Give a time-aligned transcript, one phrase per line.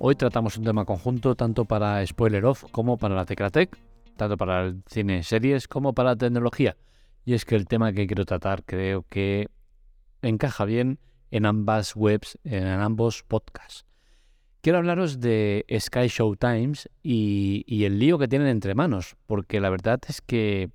[0.00, 3.76] Hoy tratamos un tema conjunto tanto para Spoiler Off como para la Teclatec,
[4.16, 6.76] tanto para el cine series como para la tecnología.
[7.24, 9.48] Y es que el tema que quiero tratar creo que
[10.22, 11.00] encaja bien
[11.32, 13.86] en ambas webs, en ambos podcasts.
[14.60, 19.68] Quiero hablaros de Sky Show Times y, el lío que tienen entre manos, porque la
[19.68, 20.70] verdad es que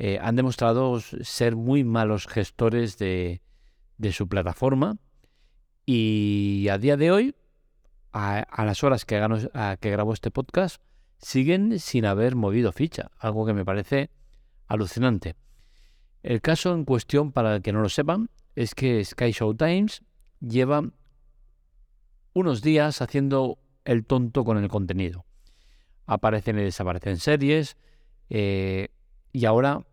[0.00, 3.42] eh, han demostrado ser muy malos gestores de,
[3.96, 4.96] de su plataforma
[5.86, 7.34] y a día de hoy
[8.12, 9.20] a, las horas que,
[9.80, 10.82] que grabo este podcast,
[11.18, 14.10] siguen sin haber movido ficha, algo que me parece
[14.66, 15.36] alucinante.
[16.22, 20.02] El caso en cuestión, para el que no lo sepan, es que Sky Show Times
[20.40, 20.82] lleva
[22.32, 25.24] unos días haciendo el tonto con el contenido.
[26.06, 27.76] Aparecen y desaparecen series
[28.28, 28.88] eh,
[29.32, 29.86] y ahora,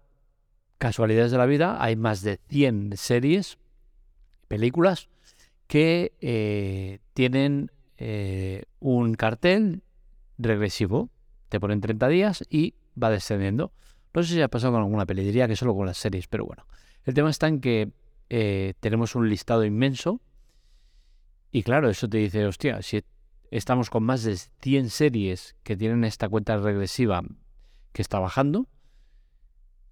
[0.78, 3.58] casualidades de la vida, hay más de 100 series,
[4.48, 5.10] películas,
[5.68, 9.84] que eh, tienen eh, un cartel
[10.38, 11.10] regresivo.
[11.50, 13.72] Te ponen 30 días y va descendiendo.
[14.14, 16.46] No sé si ha pasado con alguna peli, diría que solo con las series, pero
[16.46, 16.66] bueno.
[17.06, 17.92] El tema está en que
[18.30, 20.22] eh, tenemos un listado inmenso
[21.52, 23.04] y claro, eso te dice, hostia, si
[23.52, 27.24] estamos con más de 100 series que tienen esta cuenta regresiva
[27.94, 28.68] que está bajando,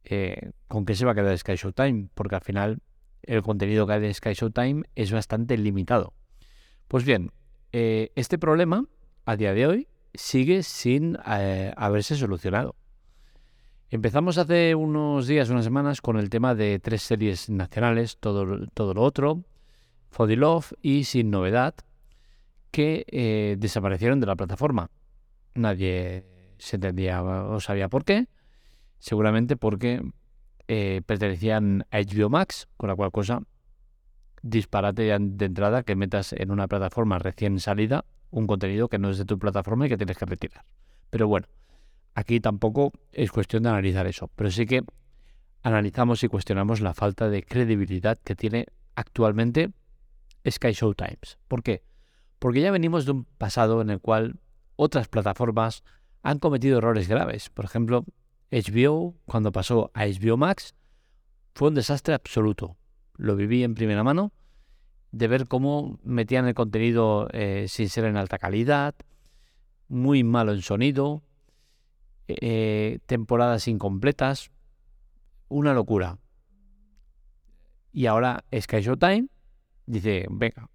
[0.03, 2.09] eh, ¿con qué se va a quedar Sky Showtime?
[2.13, 2.81] Porque al final
[3.23, 6.13] el contenido que hay de Sky Showtime es bastante limitado.
[6.87, 7.31] Pues bien,
[7.77, 8.85] eh, este problema,
[9.25, 12.73] a día de hoy, sigue sin eh, haberse solucionado.
[13.89, 18.93] Empezamos hace unos días, unas semanas, con el tema de tres series nacionales, todo, todo
[18.93, 19.43] lo otro,
[20.17, 21.75] Love y Sin Novedad,
[22.71, 24.89] que eh, desaparecieron de la plataforma.
[25.53, 26.23] Nadie
[26.57, 28.29] se entendía o sabía por qué.
[28.99, 30.01] Seguramente porque
[30.65, 33.41] pertenecían a HBO Max, con la cual cosa
[34.45, 39.17] disparate de entrada que metas en una plataforma recién salida un contenido que no es
[39.17, 40.63] de tu plataforma y que tienes que retirar.
[41.09, 41.47] Pero bueno,
[42.13, 44.83] aquí tampoco es cuestión de analizar eso, pero sí que
[45.63, 49.71] analizamos y cuestionamos la falta de credibilidad que tiene actualmente
[50.47, 51.39] Sky Show Times.
[51.47, 51.81] ¿Por qué?
[52.37, 54.35] Porque ya venimos de un pasado en el cual
[54.75, 55.83] otras plataformas
[56.21, 57.49] han cometido errores graves.
[57.49, 58.05] Por ejemplo,
[58.51, 60.75] HBO, cuando pasó a HBO Max,
[61.55, 62.77] fue un desastre absoluto
[63.17, 64.31] lo viví en primera mano,
[65.15, 68.95] de ver cómo metían el contenido eh, sin ser en alta calidad,
[69.87, 71.23] muy malo en sonido,
[72.27, 74.51] eh, temporadas incompletas,
[75.47, 76.17] una locura.
[77.93, 79.29] Y ahora Sky Showtime
[79.85, 80.69] dice, venga,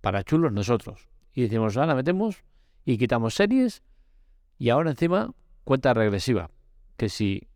[0.00, 1.10] para chulos nosotros.
[1.34, 2.42] Y decimos, ahora metemos
[2.86, 3.82] y quitamos series
[4.58, 5.34] y ahora encima
[5.64, 6.50] cuenta regresiva.
[6.96, 7.46] Que si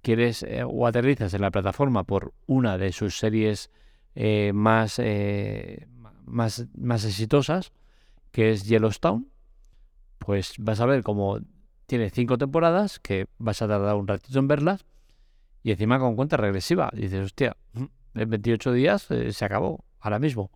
[0.00, 3.68] quieres eh, o aterrizas en la plataforma por una de sus series
[4.14, 5.86] eh, más, eh,
[6.24, 7.72] más, más exitosas,
[8.32, 9.26] que es Yellowstone,
[10.18, 11.38] pues vas a ver cómo
[11.86, 14.84] tiene cinco temporadas, que vas a tardar un ratito en verlas,
[15.62, 16.90] y encima con cuenta regresiva.
[16.92, 17.84] dices, hostia, mm,
[18.14, 20.50] en 28 días se acabó, ahora mismo.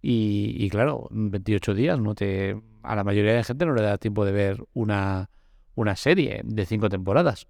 [0.00, 3.98] Y, y, claro, 28 días no te, a la mayoría de gente no le da
[3.98, 5.30] tiempo de ver una,
[5.74, 7.46] una serie de cinco temporadas.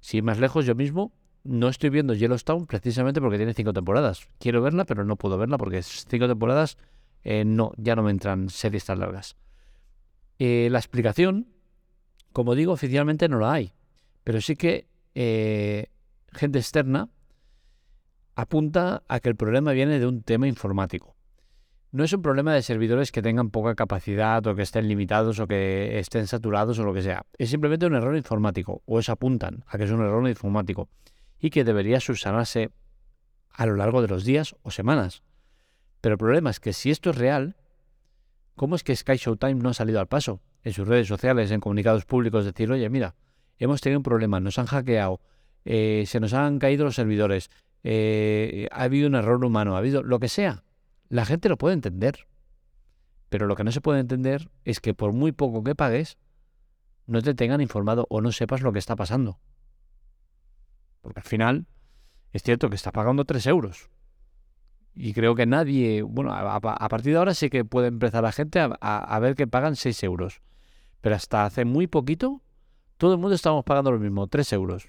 [0.00, 1.12] Si más lejos, yo mismo
[1.48, 4.28] no estoy viendo Yellowstone precisamente porque tiene cinco temporadas.
[4.38, 6.76] Quiero verla, pero no puedo verla porque cinco temporadas
[7.22, 9.36] eh, no, ya no me entran series tan largas.
[10.38, 11.48] Eh, la explicación,
[12.32, 13.72] como digo, oficialmente no la hay,
[14.22, 15.88] pero sí que eh,
[16.32, 17.08] gente externa
[18.34, 21.16] apunta a que el problema viene de un tema informático.
[21.92, 25.46] No es un problema de servidores que tengan poca capacidad o que estén limitados o
[25.46, 27.24] que estén saturados o lo que sea.
[27.38, 30.90] Es simplemente un error informático, o es apuntan a que es un error informático
[31.38, 32.70] y que debería subsanarse
[33.50, 35.22] a lo largo de los días o semanas.
[36.00, 37.56] Pero el problema es que si esto es real,
[38.54, 40.40] ¿cómo es que Sky Showtime no ha salido al paso?
[40.62, 43.14] En sus redes sociales, en comunicados públicos, decir, oye, mira,
[43.58, 45.20] hemos tenido un problema, nos han hackeado,
[45.64, 47.50] eh, se nos han caído los servidores,
[47.82, 50.64] eh, ha habido un error humano, ha habido lo que sea.
[51.08, 52.26] La gente lo puede entender.
[53.28, 56.18] Pero lo que no se puede entender es que por muy poco que pagues,
[57.06, 59.38] no te tengan informado o no sepas lo que está pasando.
[61.06, 61.66] Porque al final
[62.32, 63.90] es cierto que estás pagando 3 euros.
[64.92, 68.58] Y creo que nadie, bueno, a, partir de ahora sí que puede empezar la gente
[68.58, 70.42] a, ver que pagan 6 euros.
[71.00, 72.42] Pero hasta hace muy poquito,
[72.96, 74.88] todo el mundo estábamos pagando lo mismo, 3 euros.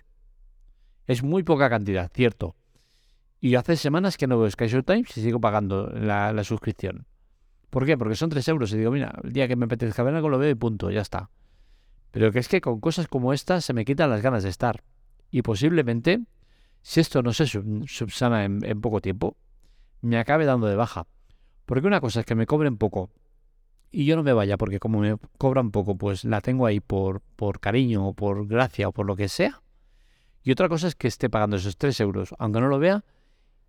[1.06, 2.56] Es muy poca cantidad, cierto.
[3.40, 7.06] Y hace semanas que no veo Sky Times y sigo pagando la, suscripción.
[7.70, 7.96] ¿Por qué?
[7.96, 10.40] Porque son 3 euros y digo, mira, el día que me apetezca ver algo lo
[10.40, 11.30] veo y punto, ya está.
[12.10, 14.84] Pero que es que con cosas como estas se me quitan las ganas de estar.
[15.30, 16.22] Y posiblemente,
[16.82, 19.38] si esto no se subsana en, poco tiempo,
[20.02, 21.08] me acabe dando de baja.
[21.66, 23.12] Porque una cosa es que me cobren poco
[23.92, 27.22] y yo no me vaya porque como me cobran poco, pues la tengo ahí por,
[27.36, 29.62] por cariño o por gracia o por lo que sea.
[30.44, 33.04] Y otra cosa es que esté pagando esos 3 euros, aunque no lo vea,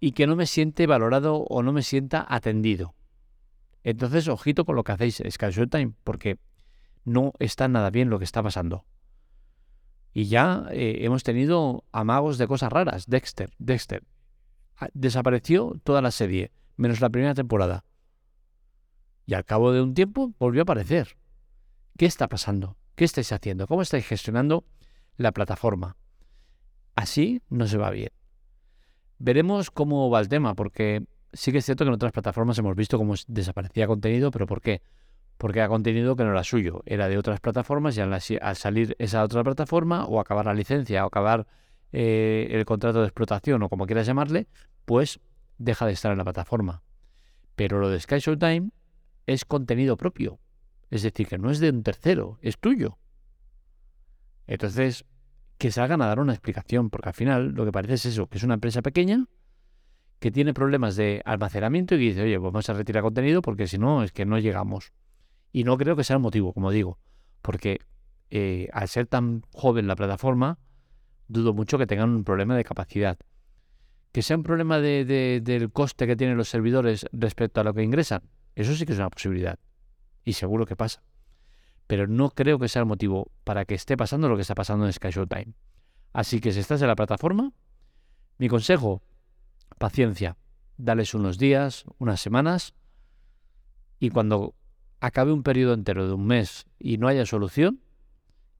[0.00, 2.94] y que no me siente valorado o no me sienta atendido.
[3.82, 6.38] Entonces, ojito con lo que hacéis Sky Time, porque
[7.04, 8.84] no está nada bien lo que está pasando.
[10.12, 13.06] Y ya eh, hemos tenido amagos de cosas raras.
[13.06, 14.04] Dexter, Dexter.
[14.94, 17.84] Desapareció toda la serie, menos la primera temporada.
[19.26, 21.18] Y al cabo de un tiempo volvió a aparecer.
[21.96, 22.76] ¿Qué está pasando?
[22.94, 23.66] ¿Qué estáis haciendo?
[23.66, 24.64] ¿Cómo estáis gestionando
[25.16, 25.96] la plataforma?
[26.96, 28.10] Así no se va bien.
[29.18, 32.74] Veremos cómo va el tema, porque sí que es cierto que en otras plataformas hemos
[32.74, 34.82] visto cómo desaparecía contenido, pero ¿por qué?
[35.38, 38.20] Porque era contenido que no era suyo, era de otras plataformas y al,
[38.56, 41.46] salir esa otra plataforma o acabar la licencia o acabar
[41.92, 44.48] eh, el contrato de explotación o como quieras llamarle,
[44.84, 45.20] pues
[45.58, 46.82] deja de estar en la plataforma.
[47.54, 48.70] Pero lo de Sky Showtime
[49.26, 50.38] es contenido propio,
[50.90, 52.98] es decir, que no es de un tercero, es tuyo.
[54.46, 55.04] Entonces,
[55.58, 58.38] que salgan a dar una explicación, porque al final lo que parece es eso, que
[58.38, 59.26] es una empresa pequeña
[60.18, 63.78] que tiene problemas de almacenamiento y dice, oye, pues vamos a retirar contenido porque si
[63.78, 64.92] no es que no llegamos.
[65.52, 66.98] Y no creo que sea el motivo, como digo,
[67.42, 67.80] porque
[68.30, 70.58] eh, al ser tan joven la plataforma,
[71.28, 73.18] dudo mucho que tengan un problema de capacidad.
[74.12, 77.82] Que sea un problema de, del coste que tienen los servidores respecto a lo que
[77.82, 78.22] ingresan,
[78.54, 79.58] eso sí que es una posibilidad.
[80.24, 81.02] Y seguro que pasa.
[81.86, 84.86] Pero no creo que sea el motivo para que esté pasando lo que está pasando
[84.86, 85.54] en Sky Showtime.
[86.12, 87.52] Así que si estás en la plataforma,
[88.38, 89.02] mi consejo,
[89.78, 90.36] paciencia.
[90.76, 92.74] Dales unos días, unas semanas,
[93.98, 94.54] y cuando
[95.00, 97.80] acabe un periodo entero de un mes y no haya solución,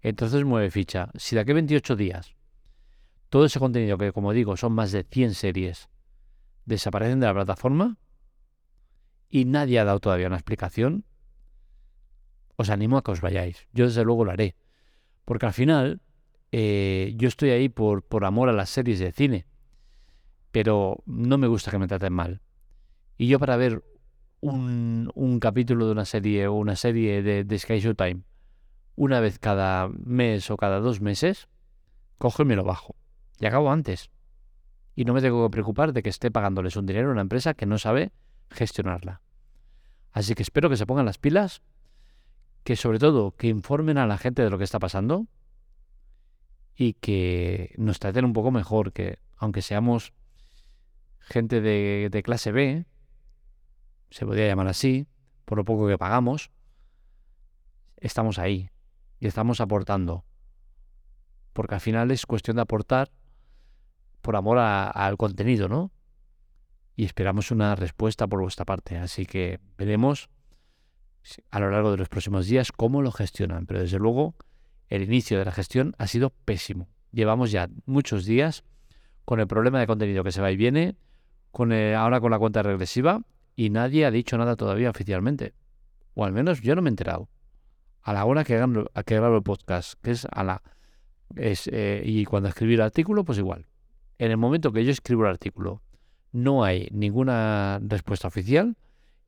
[0.01, 1.11] entonces mueve ficha.
[1.15, 2.35] Si de aquí a 28 días
[3.29, 5.89] todo ese contenido, que como digo son más de 100 series,
[6.65, 7.99] desaparecen de la plataforma
[9.29, 11.05] y nadie ha dado todavía una explicación,
[12.57, 13.69] os animo a que os vayáis.
[13.73, 14.57] Yo desde luego lo haré.
[15.25, 16.01] Porque al final
[16.53, 19.47] eh, yo estoy ahí por, por amor a las series de cine
[20.51, 22.41] pero no me gusta que me traten mal.
[23.17, 23.85] Y yo para ver
[24.41, 28.23] un, un capítulo de una serie o una serie de, de Sky Showtime
[28.99, 31.49] una vez cada mes o cada dos meses,
[32.19, 32.97] cojo y me lo bajo.
[33.39, 34.11] Y acabo antes.
[34.97, 37.55] Y no me tengo que preocupar de que esté pagándoles un dinero a una empresa
[37.55, 38.11] que no sabe
[38.51, 39.23] gestionarla.
[40.11, 41.63] Así que espero que se pongan las pilas,
[42.65, 45.29] que sobre todo que informen a la gente de lo que está pasando
[46.75, 50.13] y que nos traten un poco mejor, que aunque seamos
[51.21, 52.85] gente de, clase B,
[54.11, 55.07] se podría llamar así,
[55.45, 56.51] por lo poco que pagamos,
[57.97, 58.71] estamos ahí
[59.19, 60.25] y estamos aportando.
[61.53, 63.11] Porque al final es cuestión de aportar
[64.21, 65.91] por amor al contenido, ¿no?
[66.95, 68.99] Y esperamos una respuesta por vuestra parte.
[68.99, 70.29] Así que veremos
[71.51, 73.67] a lo largo de los próximos días cómo lo gestionan.
[73.67, 74.35] Pero desde luego,
[74.89, 76.89] el inicio de la gestión ha sido pésimo.
[77.13, 78.65] Llevamos ya muchos días
[79.25, 80.97] con el problema de contenido que se va y viene
[81.97, 83.23] ahora con la cuenta regresiva
[83.59, 85.53] y nadie ha dicho nada todavía oficialmente.
[86.15, 87.29] O al menos yo no me he enterado.
[88.03, 90.63] A la hora que, grabo, que el podcast, que es a la...
[91.35, 93.67] Es, eh, y cuando escribí el artículo, pues igual.
[94.19, 95.83] En el momento que yo escribo el artículo,
[96.31, 98.77] no hay ninguna respuesta oficial.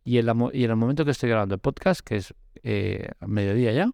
[0.05, 2.33] Y en, y en el momento que estoy grabando el podcast, que es
[2.63, 3.91] eh, mediodía ya,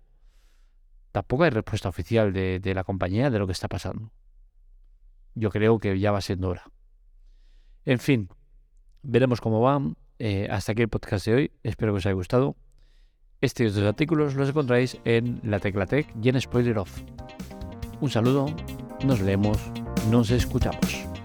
[1.12, 4.12] tampoco hay respuesta oficial de, de la compañía de lo que está pasando.
[5.34, 6.64] Yo creo que ya va siendo hora.
[7.86, 8.28] En fin,
[9.02, 9.80] veremos cómo va.
[10.18, 11.50] Eh, hasta aquí el podcast de hoy.
[11.62, 12.56] Espero que os haya gustado.
[13.40, 17.02] Estos dos artículos los encontráis en la Teclatec y en Spoiler Off.
[18.00, 18.46] Un saludo,
[19.04, 19.58] nos leemos,
[20.10, 21.15] nos escuchamos.